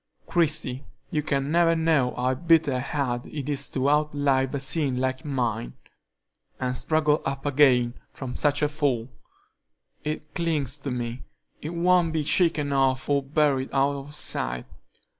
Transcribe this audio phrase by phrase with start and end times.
[0.25, 5.23] Christie, you can never know how bitter hard it is to outlive a sin like
[5.23, 5.73] mine,
[6.59, 9.09] and struggle up again from such a fall.
[10.03, 11.25] It clings to me;
[11.61, 14.65] it won't be shaken off or buried out of sight.